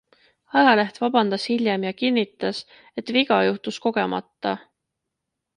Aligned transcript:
Ajaleht 0.61 0.95
vabandas 1.03 1.45
hiljem 1.51 1.85
ja 1.89 1.91
kinnitas, 1.99 2.63
et 3.03 3.13
viga 3.19 3.41
juhtus 3.49 3.81
kogemata. 3.85 4.59